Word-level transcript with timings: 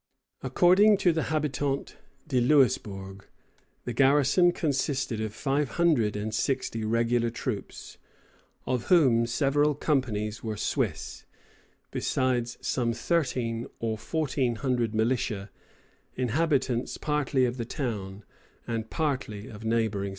According 0.41 0.97
to 0.97 1.13
the 1.13 1.25
Habitant 1.25 1.95
de 2.27 2.41
Louisbourg, 2.41 3.23
the 3.85 3.93
garrison 3.93 4.51
consisted 4.51 5.21
of 5.21 5.31
five 5.31 5.69
hundred 5.73 6.15
and 6.15 6.33
sixty 6.33 6.83
regular 6.83 7.29
troops, 7.29 7.99
of 8.65 8.85
whom 8.85 9.27
several 9.27 9.75
companies 9.75 10.43
were 10.43 10.57
Swiss, 10.57 11.25
besides 11.91 12.57
some 12.61 12.93
thirteen 12.93 13.67
or 13.77 13.95
fourteen 13.95 14.55
hundred 14.55 14.95
militia, 14.95 15.51
inhabitants 16.15 16.97
partly 16.97 17.45
of 17.45 17.57
the 17.57 17.63
town, 17.65 18.23
and 18.65 18.89
partly 18.89 19.49
of 19.49 19.63
neighboring 19.63 19.85
settlements. 19.85 20.09